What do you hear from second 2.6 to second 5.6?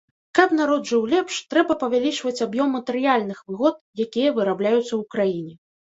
матэрыяльных выгод, якія вырабляюцца ў краіне.